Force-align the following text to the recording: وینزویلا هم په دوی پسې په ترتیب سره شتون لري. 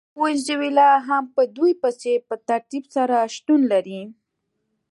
وینزویلا 0.21 0.91
هم 1.07 1.23
په 1.35 1.41
دوی 1.57 1.73
پسې 1.81 2.13
په 2.27 2.35
ترتیب 2.49 2.83
سره 2.95 3.17
شتون 3.35 3.61
لري. 3.71 4.01